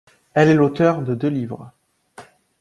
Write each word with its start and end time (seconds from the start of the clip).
Elle 0.33 0.49
est 0.49 0.55
l’auteur 0.55 1.03
de 1.03 1.13
deux 1.13 1.27
livres. 1.27 1.71